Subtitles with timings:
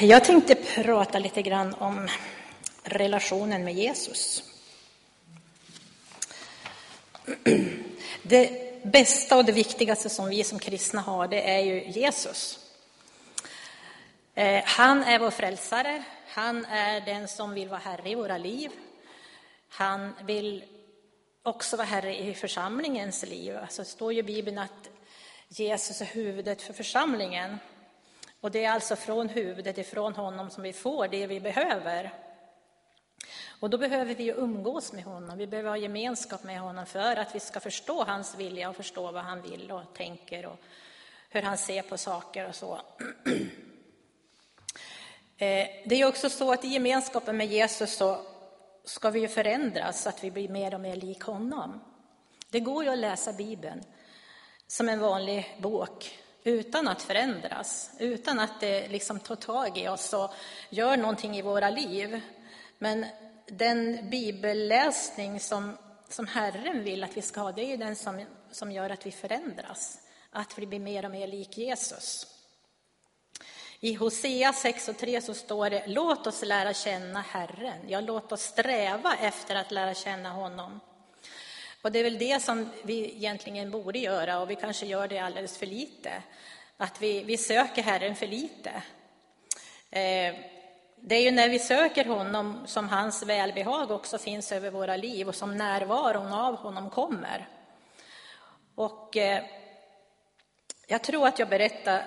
[0.00, 2.08] Jag tänkte prata lite grann om
[2.82, 4.42] relationen med Jesus.
[8.22, 12.58] Det bästa och det viktigaste som vi som kristna har, det är ju Jesus.
[14.34, 18.70] Eh, han är vår frälsare, han är den som vill vara Herre i våra liv.
[19.68, 20.64] Han vill
[21.42, 23.56] också vara Herre i församlingens liv.
[23.56, 24.88] Alltså det står ju i Bibeln att
[25.48, 27.58] Jesus är huvudet för församlingen.
[28.40, 32.12] Och det är alltså från huvudet, ifrån honom, som vi får det vi behöver.
[33.60, 37.34] Och då behöver vi umgås med honom, vi behöver ha gemenskap med honom för att
[37.34, 40.58] vi ska förstå hans vilja och förstå vad han vill och tänker och
[41.30, 42.80] hur han ser på saker och så.
[45.40, 48.20] Eh, det är också så att i gemenskapen med Jesus så
[48.84, 51.80] ska vi ju förändras så att vi blir mer och mer lik honom.
[52.50, 53.84] Det går ju att läsa Bibeln
[54.66, 56.18] som en vanlig bok
[56.48, 60.30] utan att förändras, utan att det liksom tar tag i oss och
[60.70, 62.20] gör någonting i våra liv.
[62.78, 63.06] Men
[63.46, 68.24] den bibelläsning som, som Herren vill att vi ska ha, det är ju den som,
[68.50, 69.98] som gör att vi förändras,
[70.30, 72.26] att vi blir mer och mer lik Jesus.
[73.80, 78.32] I Hosea 6 och 3 så står det, låt oss lära känna Herren, ja låt
[78.32, 80.80] oss sträva efter att lära känna honom.
[81.82, 85.18] Och det är väl det som vi egentligen borde göra och vi kanske gör det
[85.18, 86.22] alldeles för lite.
[86.76, 88.70] Att vi, vi söker Herren för lite.
[89.90, 90.34] Eh,
[91.00, 95.28] det är ju när vi söker honom som hans välbehag också finns över våra liv
[95.28, 97.48] och som närvaron av honom kommer.
[98.74, 99.44] Och eh,
[100.86, 102.04] jag tror att jag berättade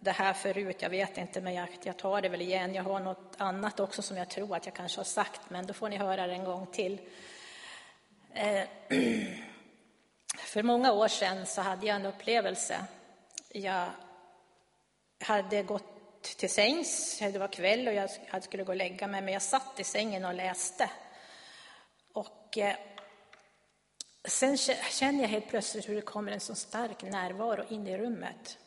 [0.00, 2.74] det här förut, jag vet inte, men jag, jag tar det väl igen.
[2.74, 5.74] Jag har något annat också som jag tror att jag kanske har sagt, men då
[5.74, 6.98] får ni höra det en gång till.
[8.34, 8.68] Eh,
[10.36, 12.84] för många år sedan så hade jag en upplevelse.
[13.48, 13.90] Jag
[15.20, 19.32] hade gått till sängs, det var kväll och jag skulle gå och lägga mig, men
[19.32, 20.90] jag satt i sängen och läste.
[22.12, 22.76] Och eh,
[24.24, 28.58] sen känner jag helt plötsligt hur det kommer en så stark närvaro in i rummet.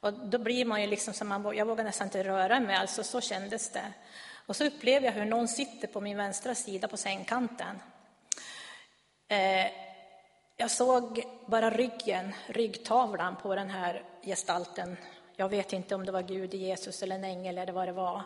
[0.00, 3.04] Och då blir man ju liksom som man, jag vågar nästan inte röra mig, alltså
[3.04, 3.92] så kändes det.
[4.46, 7.80] Och så upplever jag hur någon sitter på min vänstra sida på sängkanten.
[9.28, 9.66] Eh,
[10.56, 14.96] jag såg bara ryggen, ryggtavlan på den här gestalten.
[15.36, 18.22] Jag vet inte om det var Gud, Jesus eller en ängel eller vad det var.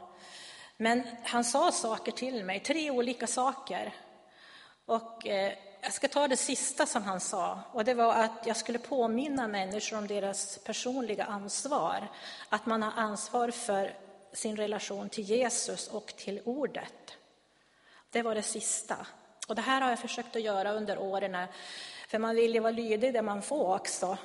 [0.77, 3.95] Men han sa saker till mig, tre olika saker.
[4.87, 8.57] Och eh, jag ska ta det sista som han sa, och det var att jag
[8.57, 12.09] skulle påminna människor om deras personliga ansvar.
[12.49, 13.95] Att man har ansvar för
[14.33, 17.17] sin relation till Jesus och till ordet.
[18.11, 19.07] Det var det sista.
[19.49, 21.37] Och det här har jag försökt att göra under åren,
[22.09, 24.19] för man vill ju vara lydig det man får också.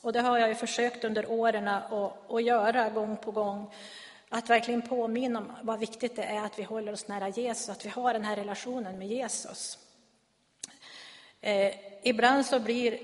[0.00, 1.92] Och det har jag ju försökt under åren att,
[2.32, 3.74] att göra gång på gång.
[4.28, 7.84] Att verkligen påminna om vad viktigt det är att vi håller oss nära Jesus, att
[7.84, 9.78] vi har den här relationen med Jesus.
[11.40, 12.98] Eh, ibland så blir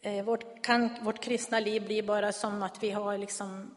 [0.00, 3.74] eh, vårt, kan vårt kristna liv bli bara som att vi har liksom,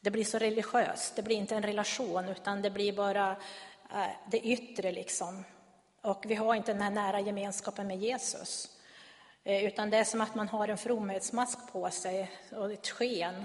[0.00, 3.36] det blir så religiöst, det blir inte en relation utan det blir bara
[3.92, 5.44] eh, det yttre liksom.
[6.02, 8.68] Och vi har inte den här nära gemenskapen med Jesus.
[9.44, 13.44] Eh, utan det är som att man har en fromhetsmask på sig och ett sken.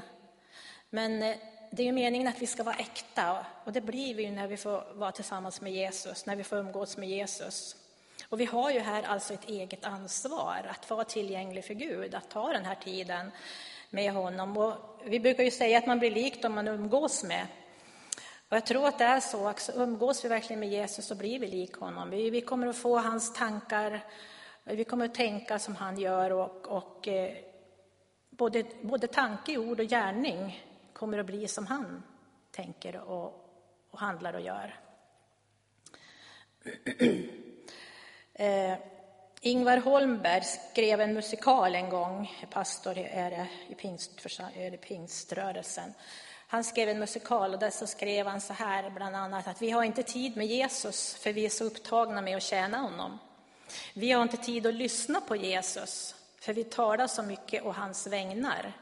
[0.90, 1.36] Men eh,
[1.72, 4.48] det är ju meningen att vi ska vara äkta och det blir vi ju när
[4.48, 7.76] vi får vara tillsammans med Jesus, när vi får umgås med Jesus.
[8.30, 12.30] Och vi har ju här alltså ett eget ansvar att vara tillgänglig för Gud, att
[12.30, 13.32] ta den här tiden
[13.90, 14.58] med honom.
[14.58, 14.74] Och
[15.06, 17.48] vi brukar ju säga att man blir lik dem man umgås med.
[18.56, 21.40] Och jag tror att det är så också, umgås vi verkligen med Jesus så blir
[21.40, 22.10] vi lik honom.
[22.10, 24.04] Vi, vi kommer att få hans tankar,
[24.64, 27.38] vi kommer att tänka som han gör och, och eh,
[28.30, 32.04] både, både tanke, ord och gärning kommer att bli som han
[32.52, 33.50] tänker och,
[33.92, 34.80] och handlar och gör.
[38.38, 38.78] Eh,
[39.42, 45.94] Ingvar Holmberg skrev en musikal en gång, pastor är det, i pingst, är det pingströrelsen.
[46.56, 49.72] Han skrev en musikal och där så skrev han så här bland annat att vi
[49.72, 53.20] har inte tid med Jesus för vi är så upptagna med att tjäna honom.
[53.94, 58.08] Vi har inte tid att lyssna på Jesus för vi talar så mycket å hans
[58.08, 58.74] vägnar.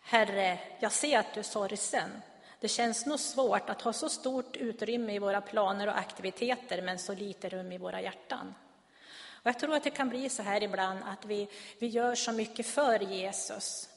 [0.00, 2.22] Herre, jag ser att du är sorgsen.
[2.60, 6.98] Det känns nog svårt att ha så stort utrymme i våra planer och aktiviteter men
[6.98, 8.54] så lite rum i våra hjärtan.
[9.30, 11.48] Och jag tror att det kan bli så här ibland att vi,
[11.78, 13.88] vi gör så mycket för Jesus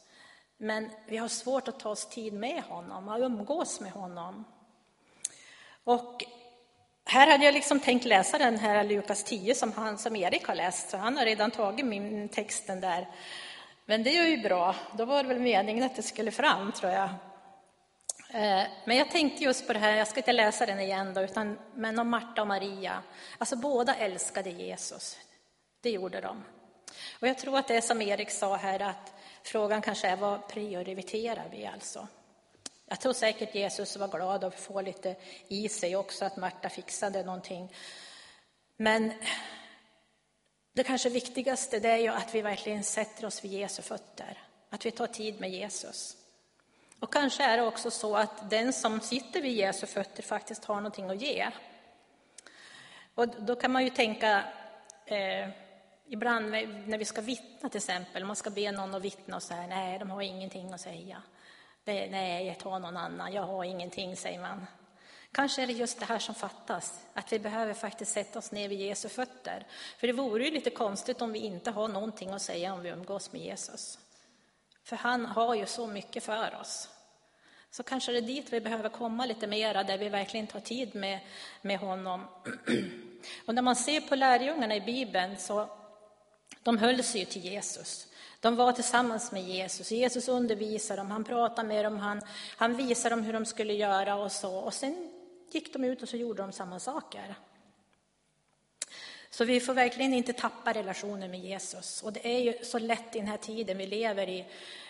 [0.62, 4.46] men vi har svårt att ta oss tid med honom, att umgås med honom.
[5.84, 6.24] Och
[7.06, 10.56] här hade jag liksom tänkt läsa den här Lukas 10 som, han, som Erik har
[10.56, 13.08] läst, så han har redan tagit min texten där.
[13.86, 16.92] Men det är ju bra, då var det väl meningen att det skulle fram, tror
[16.92, 17.10] jag.
[18.34, 21.22] Eh, men jag tänkte just på det här, jag ska inte läsa den igen då,
[21.22, 23.04] utan, men om Marta och Maria.
[23.38, 25.18] Alltså båda älskade Jesus.
[25.82, 26.44] Det gjorde de.
[27.20, 30.48] Och jag tror att det är som Erik sa här, att frågan kanske är vad
[30.48, 32.08] prioriterar vi alltså?
[32.86, 35.16] Jag tror säkert Jesus var glad att få lite
[35.48, 37.74] i sig också, att Marta fixade någonting.
[38.78, 39.14] Men
[40.74, 44.38] det kanske viktigaste det är ju att vi verkligen sätter oss vid Jesu fötter,
[44.70, 46.18] att vi tar tid med Jesus.
[47.00, 50.76] Och kanske är det också så att den som sitter vid Jesu fötter faktiskt har
[50.76, 51.50] någonting att ge.
[53.16, 54.44] Och då kan man ju tänka,
[55.06, 55.50] eh,
[56.10, 56.52] ibland
[56.88, 60.00] när vi ska vittna till exempel, man ska be någon att vittna och säga nej,
[60.00, 61.24] de har ingenting att säga.
[61.84, 64.66] Det, nej, ta någon annan, jag har ingenting, säger man.
[65.32, 68.70] Kanske är det just det här som fattas, att vi behöver faktiskt sätta oss ner
[68.70, 69.68] vid Jesu fötter.
[69.98, 72.90] För det vore ju lite konstigt om vi inte har någonting att säga om vi
[72.90, 74.00] umgås med Jesus.
[74.84, 76.90] För han har ju så mycket för oss.
[77.72, 80.96] Så kanske det är dit vi behöver komma lite mera, där vi verkligen tar tid
[80.96, 81.20] med,
[81.62, 82.28] med honom.
[83.46, 85.70] Och när man ser på lärjungarna i Bibeln så
[86.64, 88.08] de höll sig ju till Jesus.
[88.40, 89.92] De var tillsammans med Jesus.
[89.92, 92.22] Jesus undervisade dem, han pratade med dem, han,
[92.58, 94.56] han visade dem hur de skulle göra och så.
[94.56, 95.12] Och sen
[95.52, 97.36] gick de ut och så gjorde de samma saker.
[99.30, 102.04] Så vi får verkligen inte tappa relationen med Jesus.
[102.04, 104.46] Och det är ju så lätt i den här tiden vi lever i,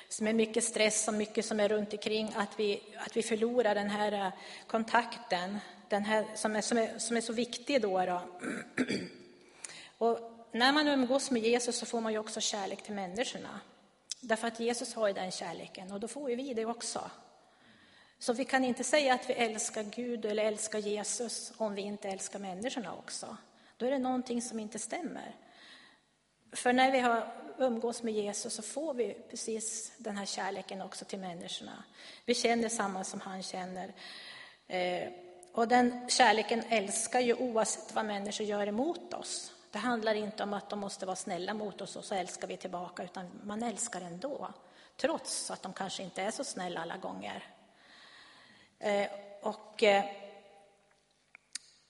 [0.09, 3.75] som är mycket stress och mycket som är runt omkring, att vi, att vi förlorar
[3.75, 4.33] den här eh,
[4.67, 5.57] kontakten,
[5.89, 8.05] den här, som, är, som, är, som är så viktig då.
[8.05, 8.21] då.
[9.97, 13.59] Och när man umgås med Jesus så får man ju också kärlek till människorna.
[14.21, 17.11] Därför att Jesus har ju den kärleken och då får ju vi det också.
[18.19, 22.09] Så vi kan inte säga att vi älskar Gud eller älskar Jesus om vi inte
[22.09, 23.37] älskar människorna också.
[23.77, 25.35] Då är det någonting som inte stämmer.
[26.51, 31.05] För när vi har umgås med Jesus så får vi precis den här kärleken också
[31.05, 31.83] till människorna.
[32.25, 33.93] Vi känner samma som han känner.
[34.67, 35.09] Eh,
[35.51, 39.53] och den kärleken älskar ju oavsett vad människor gör emot oss.
[39.71, 42.57] Det handlar inte om att de måste vara snälla mot oss och så älskar vi
[42.57, 44.53] tillbaka, utan man älskar ändå.
[44.97, 47.43] Trots att de kanske inte är så snälla alla gånger.
[48.79, 49.07] Eh,
[49.41, 50.05] och eh,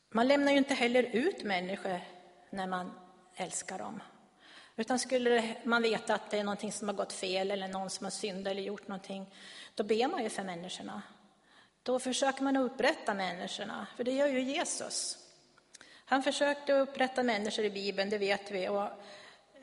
[0.10, 2.02] man lämnar ju inte heller ut människor
[2.50, 2.92] när man
[3.36, 4.04] älskar dem.
[4.76, 8.04] Utan skulle man veta att det är någonting som har gått fel eller någon som
[8.04, 9.36] har syndat eller gjort någonting,
[9.76, 11.02] då ber man ju för människorna.
[11.84, 15.18] Då försöker man upprätta människorna, för det gör ju Jesus.
[16.10, 18.70] Han försökte upprätta människor i Bibeln, det vet vi.
[18.70, 18.84] Och,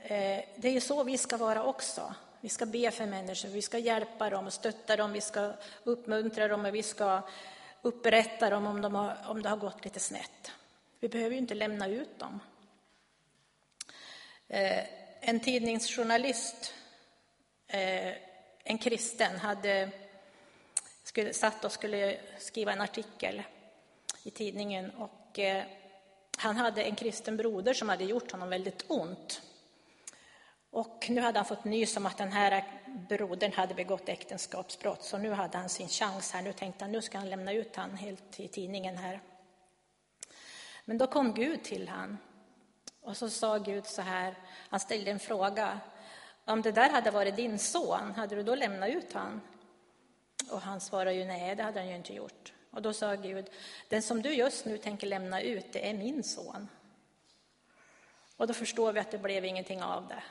[0.02, 2.14] eh, det är så vi ska vara också.
[2.40, 5.52] Vi ska be för människor, vi ska hjälpa dem och stötta dem, vi ska
[5.84, 7.22] uppmuntra dem och vi ska
[7.82, 10.52] upprätta dem om, de har, om det har gått lite snett.
[11.00, 12.40] Vi behöver ju inte lämna ut dem.
[14.48, 14.84] Eh,
[15.20, 16.74] en tidningsjournalist,
[17.68, 18.14] eh,
[18.64, 19.90] en kristen, hade
[21.02, 23.42] skulle, satt och skulle skriva en artikel
[24.22, 24.90] i tidningen.
[24.90, 25.38] Och,
[26.36, 29.42] han hade en kristen broder som hade gjort honom väldigt ont.
[30.70, 32.64] Och nu hade han fått nys om att den här
[33.08, 36.42] brodern hade begått äktenskapsbrott, så nu hade han sin chans här.
[36.42, 39.20] Nu tänkte han, nu ska han lämna ut han helt i tidningen här.
[40.84, 42.18] Men då kom Gud till han
[43.06, 44.34] och så sa Gud så här,
[44.68, 45.80] han ställde en fråga.
[46.44, 49.40] Om det där hade varit din son, hade du då lämnat ut han?
[50.50, 52.52] Och han svarade ju nej, det hade han ju inte gjort.
[52.76, 53.46] Och då sa Gud,
[53.88, 56.68] den som du just nu tänker lämna ut, det är min son.
[58.36, 60.22] Och då förstår vi att det blev ingenting av det.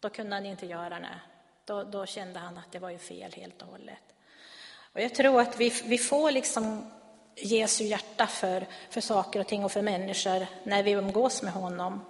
[0.00, 1.20] Då kunde han inte göra det.
[1.64, 4.02] Då, då kände han att det var ju fel helt och hållet.
[4.92, 6.90] Och jag tror att vi, vi får liksom
[7.36, 12.04] Jesu hjärta för, för saker och ting och för människor när vi umgås med honom.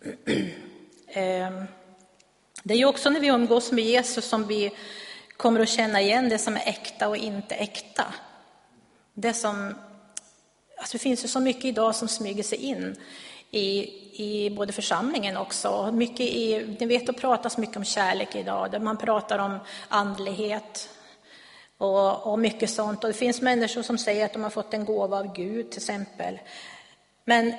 [1.08, 1.64] Ehm,
[2.62, 4.72] det är ju också när vi umgås med Jesus som vi
[5.36, 8.14] kommer att känna igen det som är äkta och inte äkta.
[9.18, 9.74] Det, som,
[10.78, 12.96] alltså det finns ju så mycket idag som smyger sig in
[13.50, 15.92] i, i både församlingen också.
[15.92, 19.58] Mycket i, ni vet, det pratas mycket om kärlek idag, där man pratar om
[19.88, 20.88] andlighet,
[21.78, 23.04] och, och mycket sånt.
[23.04, 25.78] Och det finns människor som säger att de har fått en gåva av Gud till
[25.78, 26.38] exempel.
[27.24, 27.52] Men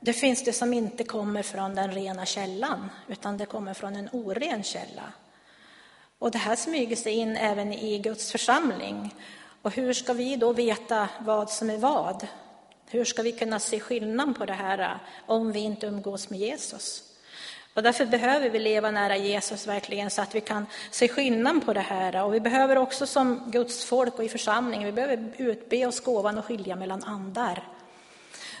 [0.00, 4.08] det finns det som inte kommer från den rena källan, utan det kommer från en
[4.12, 5.12] oren källa.
[6.18, 9.14] Och det här smyger sig in även i Guds församling.
[9.62, 12.26] Och hur ska vi då veta vad som är vad?
[12.90, 14.90] Hur ska vi kunna se skillnad på det här äh,
[15.26, 17.02] om vi inte umgås med Jesus?
[17.74, 21.72] Och därför behöver vi leva nära Jesus verkligen så att vi kan se skillnad på
[21.72, 22.24] det här.
[22.24, 26.38] Och vi behöver också som Guds folk och i församlingen, vi behöver utbe oss gåvan
[26.38, 27.68] och skilja mellan andar.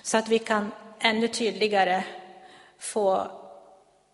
[0.02, 2.04] Så att vi kan ännu tydligare
[2.78, 3.30] få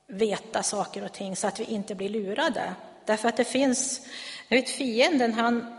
[0.07, 2.75] veta saker och ting så att vi inte blir lurade.
[3.05, 4.01] Därför att det finns,
[4.49, 5.77] jag vet fienden, han,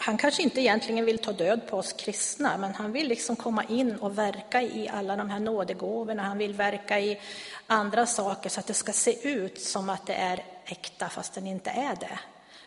[0.00, 3.64] han kanske inte egentligen vill ta död på oss kristna, men han vill liksom komma
[3.64, 6.22] in och verka i alla de här nådegåvorna.
[6.22, 7.20] Han vill verka i
[7.66, 11.46] andra saker så att det ska se ut som att det är äkta, fast den
[11.46, 12.18] inte är det.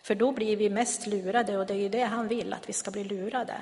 [0.04, 2.74] För då blir vi mest lurade och det är ju det han vill, att vi
[2.74, 3.56] ska bli lurade.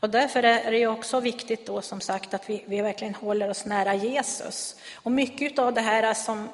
[0.00, 3.64] Och därför är det också viktigt då som sagt att vi, vi verkligen håller oss
[3.64, 4.76] nära Jesus.
[4.94, 6.48] Och mycket av det här som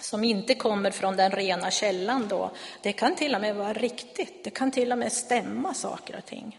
[0.00, 2.50] som inte kommer från den rena källan då,
[2.82, 4.44] det kan till och med vara riktigt.
[4.44, 6.58] Det kan till och med stämma saker och ting.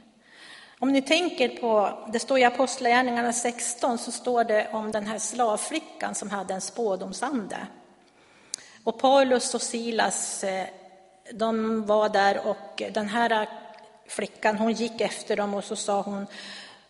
[0.80, 5.20] Om ni tänker på, det står i Apostlagärningarna 16, så står det om den här
[5.20, 7.58] slavflickan som hade en spådomsande.
[8.84, 10.68] Och Paulus och Silas, eh,
[11.32, 13.50] de var där och den här
[14.08, 16.28] flickan, hon gick efter dem och så sa hon,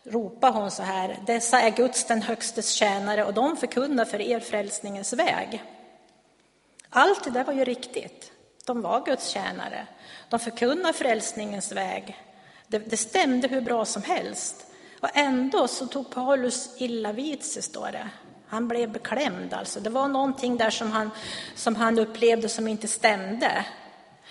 [0.04, 4.40] ropade hon så här, dessa är Guds den högstes tjänare och de förkunnar för er
[4.40, 5.64] frälsningens väg.
[6.94, 8.32] Allt det där var ju riktigt.
[8.66, 9.88] De var Guds tjänare.
[10.30, 12.22] De förkunnade frälsningens väg.
[12.68, 14.66] Det, det stämde hur bra som helst.
[15.02, 18.10] Och ändå så tog Paulus illa vid sig, står det.
[18.48, 19.80] Han blev beklämd alltså.
[19.80, 21.12] Det var någonting där som han,
[21.56, 23.66] som han upplevde som inte stämde.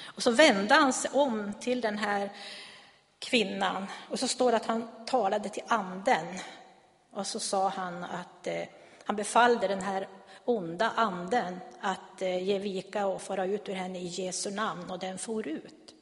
[0.05, 2.31] Och så vände han sig om till den här
[3.19, 6.27] kvinnan och så står det att han talade till anden.
[7.13, 8.63] Och så sa han att eh,
[9.05, 10.09] han befallde den här
[10.51, 14.99] onda anden att eh, ge vika och fara ut ur henne i Jesu namn och
[14.99, 15.95] den for ut.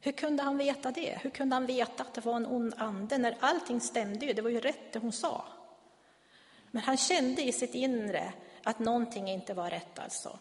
[0.00, 1.18] Hur kunde han veta det?
[1.22, 4.32] Hur kunde han veta att det var en ond ande när allting stämde ju?
[4.32, 5.44] Det var ju rätt det hon sa.
[6.70, 10.38] Men han kände i sitt inre att någonting inte var rätt alltså.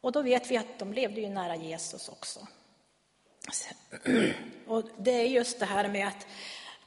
[0.00, 2.46] Och då vet vi att de levde ju nära Jesus också.
[4.66, 6.26] Och det är just det här med att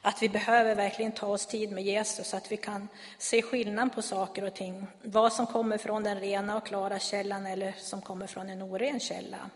[0.02, 2.88] att vi behöver verkligen ta oss tid med Jesus så att vi kan
[3.18, 4.86] se skillnad på saker och ting.
[5.02, 9.00] Vad som kommer från den rena och klara källan eller som kommer från en oren
[9.00, 9.50] källa.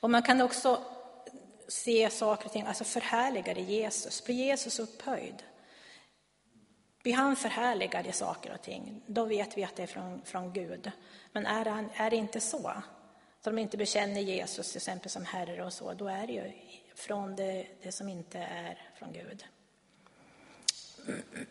[0.00, 0.80] Och man kan också
[1.68, 4.24] se saker och ting, alltså förhärligade Jesus.
[4.24, 5.42] Blir Jesus upphöjd?
[7.02, 10.52] Blir han förhärligad i saker och ting, då vet vi att det är från, från
[10.52, 10.90] Gud.
[11.32, 12.72] Men är, han, är det inte så,
[13.40, 16.52] så de inte bekänner Jesus till exempel som Herre och så, då är det ju
[16.94, 19.44] från det, det som inte är från Gud.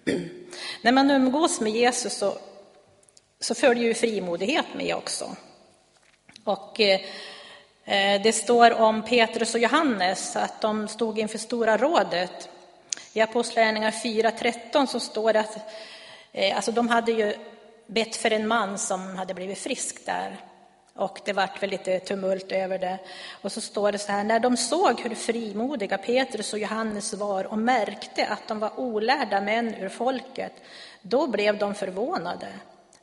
[0.81, 2.37] När man umgås med Jesus så,
[3.39, 5.35] så följer ju frimodighet med också.
[6.43, 7.01] Och eh,
[8.23, 12.49] det står om Petrus och Johannes att de stod inför Stora rådet.
[13.13, 15.57] I Apostlagärningarna 4.13 så står det att
[16.31, 17.35] eh, alltså de hade ju
[17.87, 20.37] bett för en man som hade blivit frisk där.
[20.95, 22.99] Och det vart väl lite tumult över det.
[23.41, 27.43] Och så står det så här, när de såg hur frimodiga Petrus och Johannes var
[27.43, 30.53] och märkte att de var olärda män ur folket,
[31.01, 32.47] då blev de förvånade.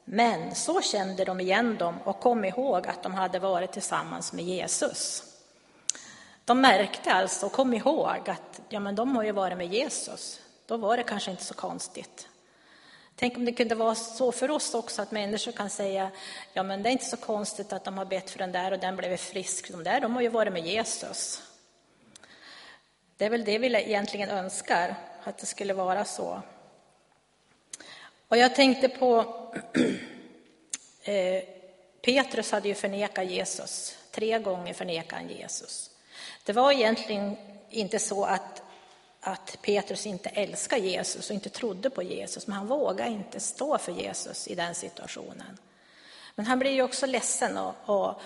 [0.04, 4.44] Men så kände de igen dem och kom ihåg att de hade varit tillsammans med
[4.44, 5.22] Jesus.
[6.44, 10.40] De märkte alltså och kom ihåg att ja, men de har ju varit med Jesus.
[10.66, 12.29] Då var det kanske inte så konstigt.
[13.20, 16.10] Tänk om det kunde vara så för oss också att människor kan säga,
[16.52, 18.78] ja men det är inte så konstigt att de har bett för den där och
[18.78, 19.70] den blev frisk.
[19.70, 21.42] De där, de har ju varit med Jesus.
[23.16, 26.42] Det är väl det vi egentligen önskar, att det skulle vara så.
[28.28, 29.20] Och jag tänkte på,
[31.02, 31.42] eh,
[32.02, 35.90] Petrus hade ju förnekat Jesus, tre gånger förnekade han Jesus.
[36.44, 37.36] Det var egentligen
[37.70, 38.62] inte så att
[39.20, 43.78] att Petrus inte älskade Jesus och inte trodde på Jesus, men han vågade inte stå
[43.78, 45.58] för Jesus i den situationen.
[46.34, 48.20] Men han blir ju också ledsen och, och,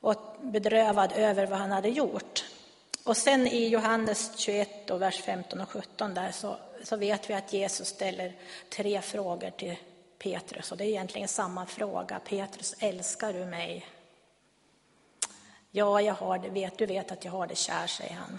[0.00, 2.44] och bedrövad över vad han hade gjort.
[3.04, 7.34] Och sen i Johannes 21, och vers 15 och 17, där så, så vet vi
[7.34, 8.32] att Jesus ställer
[8.70, 9.76] tre frågor till
[10.18, 10.72] Petrus.
[10.72, 12.18] Och det är egentligen samma fråga.
[12.18, 13.86] Petrus, älskar du mig?
[15.70, 18.38] Ja, jag har det, vet, du vet att jag har det kär, säger han.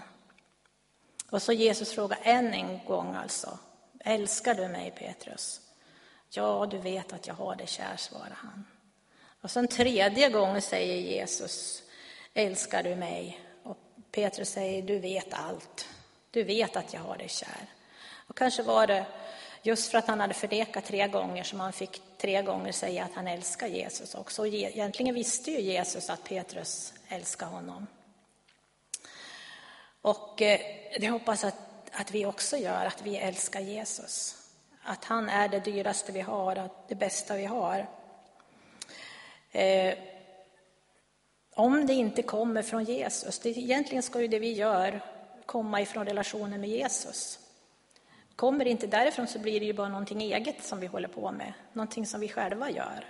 [1.34, 3.58] Och så Jesus frågar än en gång alltså,
[4.00, 5.60] älskar du mig Petrus?
[6.30, 8.66] Ja, du vet att jag har dig kär, svarar han.
[9.40, 11.82] Och sen tredje gången säger Jesus,
[12.34, 13.40] älskar du mig?
[13.62, 13.76] Och
[14.12, 15.88] Petrus säger, du vet allt.
[16.30, 17.66] Du vet att jag har dig kär.
[18.26, 19.06] Och kanske var det
[19.62, 23.14] just för att han hade förnekat tre gånger som han fick tre gånger säga att
[23.14, 24.42] han älskar Jesus också.
[24.42, 27.86] Och egentligen visste ju Jesus att Petrus älskar honom.
[30.04, 30.60] Och eh,
[31.00, 31.54] det hoppas att,
[31.92, 34.36] att vi också gör, att vi älskar Jesus.
[34.82, 37.86] Att han är det dyraste vi har, att det bästa vi har.
[39.52, 39.94] Eh,
[41.54, 45.00] om det inte kommer från Jesus, det, egentligen ska ju det vi gör
[45.46, 47.38] komma ifrån relationen med Jesus.
[48.36, 51.32] Kommer det inte därifrån så blir det ju bara någonting eget som vi håller på
[51.32, 53.04] med, någonting som vi själva gör.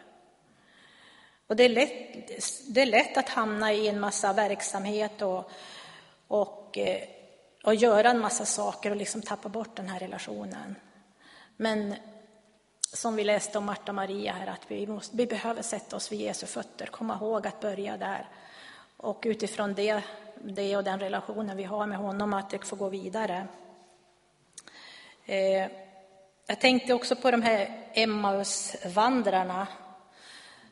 [1.46, 2.28] Och det är, lätt,
[2.74, 5.50] det är lätt att hamna i en massa verksamhet och,
[6.28, 7.02] och, eh,
[7.64, 10.74] och göra en massa saker och liksom tappa bort den här relationen.
[11.56, 11.94] Men
[12.80, 16.12] som vi läste om Marta och Maria här, att vi, måste, vi behöver sätta oss
[16.12, 18.28] vid Jesu fötter, komma ihåg att börja där.
[18.96, 20.02] Och utifrån det,
[20.44, 23.46] det och den relationen vi har med honom, att det får gå vidare.
[25.26, 25.70] Eh,
[26.46, 29.66] jag tänkte också på de här Emmausvandrarna.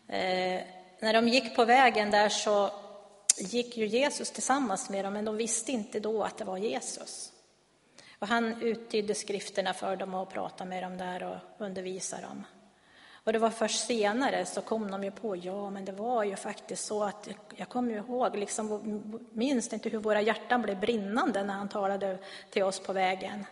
[0.09, 0.61] Eh,
[1.01, 2.71] när de gick på vägen där så
[3.39, 7.33] gick ju Jesus tillsammans med dem, men de visste inte då att det var Jesus.
[8.19, 12.45] Och han uttydde skrifterna för dem och pratade med dem där och undervisade dem.
[13.25, 16.37] Och det var först senare så kom de ju på, ja men det var ju
[16.37, 21.55] faktiskt så att, jag kommer ihåg, liksom, minns inte hur våra hjärtan blev brinnande när
[21.55, 22.19] han talade
[22.51, 23.45] till oss på vägen.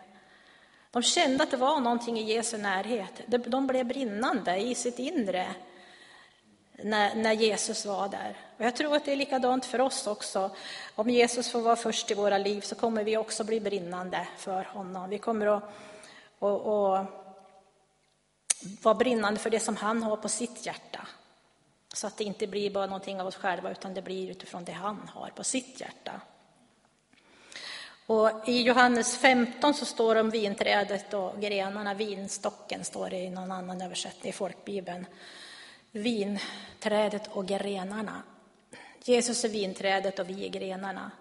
[0.91, 3.21] De kände att det var någonting i Jesu närhet.
[3.27, 5.55] De blev brinnande i sitt inre
[6.83, 8.37] när, när, Jesus var där.
[8.57, 10.51] Och jag tror att det är likadant för oss också.
[10.95, 14.63] Om Jesus får vara först i våra liv så kommer vi också bli brinnande för
[14.63, 15.09] honom.
[15.09, 15.63] Vi kommer att,
[16.39, 17.05] och, och
[18.81, 21.07] vara brinnande för det som han har på sitt hjärta.
[21.93, 24.71] Så att det inte blir bara någonting av oss själva utan det blir utifrån det
[24.71, 26.21] han har på sitt hjärta.
[28.05, 33.29] Och I Johannes 15 så står det om vinträdet och grenarna, vinstocken står det i
[33.29, 35.05] någon annan översättning i folkbibeln.
[35.91, 38.23] Vinträdet och grenarna.
[39.03, 41.11] Jesus är vinträdet och vi är grenarna.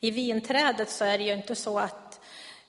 [0.00, 2.20] I vinträdet så är det ju inte så att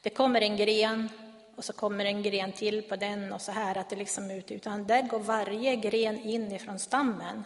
[0.01, 1.09] det kommer en gren
[1.55, 4.51] och så kommer en gren till på den och så här, att det liksom ut,
[4.51, 7.43] utan där går varje gren in ifrån stammen.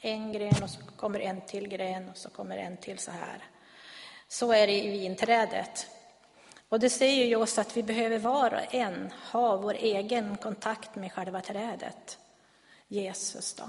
[0.00, 3.44] En gren och så kommer en till gren och så kommer en till så här.
[4.28, 5.86] Så är det i vinträdet.
[6.68, 10.94] Och det säger ju oss att vi behöver var och en ha vår egen kontakt
[10.94, 12.18] med själva trädet,
[12.94, 13.54] Jesus.
[13.54, 13.64] Då.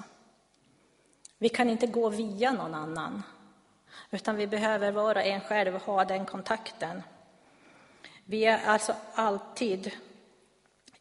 [1.38, 3.24] Vi kan inte gå via någon annan,
[4.12, 7.04] utan vi behöver var och en själv ha den kontakten.
[8.26, 9.91] Vi är alltså alltid,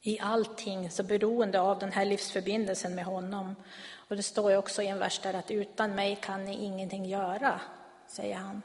[0.01, 3.57] i allting, så beroende av den här livsförbindelsen med honom.
[4.09, 7.07] Och det står ju också i en vers där att utan mig kan ni ingenting
[7.07, 7.61] göra,
[8.07, 8.62] säger han.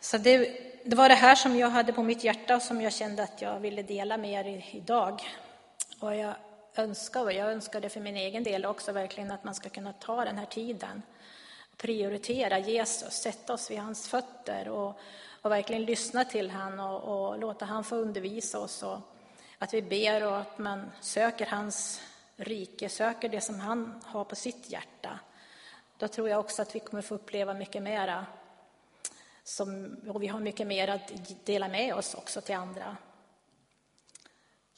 [0.00, 2.92] Så det, det, var det här som jag hade på mitt hjärta och som jag
[2.92, 5.22] kände att jag ville dela med er idag.
[6.00, 6.34] Och jag
[6.74, 9.92] önskar, och jag önskar det för min egen del också, verkligen att man ska kunna
[9.92, 11.02] ta den här tiden,
[11.76, 15.00] prioritera Jesus, sätta oss vid hans fötter och,
[15.42, 18.82] och verkligen lyssna till han och, och, låta han få undervisa oss.
[18.82, 18.98] Och
[19.58, 22.02] att vi ber och att man söker hans
[22.36, 25.18] rike, söker det som han har på sitt hjärta.
[25.98, 28.26] Då tror jag också att vi kommer få uppleva mycket mera
[29.44, 31.12] som, och vi har mycket mer att
[31.44, 32.96] dela med oss också till andra.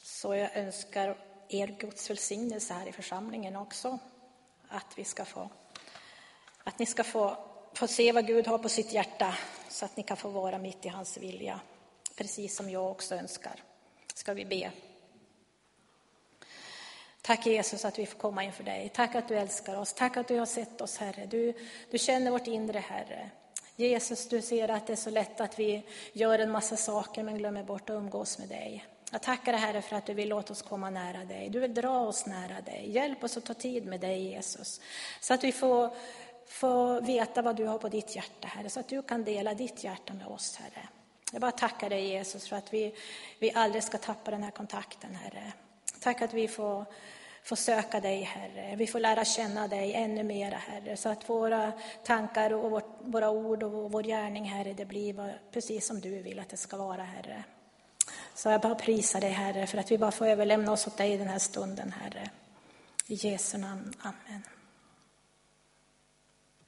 [0.01, 1.17] Så jag önskar
[1.49, 3.99] er Guds välsignelse här i församlingen också.
[4.67, 5.49] Att, vi ska få,
[6.63, 7.37] att ni ska få,
[7.73, 9.37] få se vad Gud har på sitt hjärta
[9.69, 11.59] så att ni kan få vara mitt i hans vilja,
[12.15, 13.63] precis som jag också önskar.
[14.13, 14.71] Ska vi be.
[17.21, 18.91] Tack Jesus att vi får komma inför dig.
[18.93, 19.93] Tack att du älskar oss.
[19.93, 21.25] Tack att du har sett oss, Herre.
[21.25, 21.53] Du,
[21.91, 23.29] du känner vårt inre, Herre.
[23.75, 27.37] Jesus, du ser att det är så lätt att vi gör en massa saker men
[27.37, 28.85] glömmer bort att umgås med dig.
[29.13, 31.49] Jag tackar dig Herre för att du vill låta oss komma nära dig.
[31.49, 32.91] Du vill dra oss nära dig.
[32.91, 34.81] Hjälp oss att ta tid med dig Jesus.
[35.19, 35.89] Så att vi får,
[36.47, 38.69] får veta vad du har på ditt hjärta Herre.
[38.69, 40.87] Så att du kan dela ditt hjärta med oss Herre.
[41.31, 42.95] Jag bara tackar dig Jesus för att vi,
[43.39, 45.53] vi aldrig ska tappa den här kontakten Herre.
[45.99, 46.85] Tack att vi får
[47.43, 48.75] får söka dig, Herre.
[48.75, 51.71] Vi får lära känna dig ännu mera, Herre, så att våra
[52.03, 56.39] tankar och vårt, våra ord och vår gärning, Herre, det blir precis som du vill
[56.39, 57.43] att det ska vara, Herre.
[58.35, 61.17] Så jag bara prisar dig, Herre, för att vi bara får överlämna oss åt dig
[61.17, 62.29] den här stunden, Herre.
[63.07, 63.93] I Jesu namn.
[64.01, 64.43] Amen.